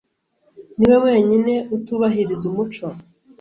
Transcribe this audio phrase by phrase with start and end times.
[0.77, 2.85] Niwe wenyine utubahiriza umuco.